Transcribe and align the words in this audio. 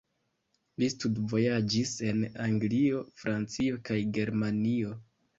Li 0.83 0.87
studvojaĝis 0.91 1.91
en 2.11 2.23
Anglio, 2.45 3.01
Francio 3.19 3.77
kaj 3.91 3.99
Germanio. 4.19 4.95